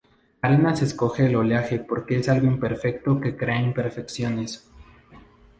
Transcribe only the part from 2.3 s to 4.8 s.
imperfecto que crea imperfecciones.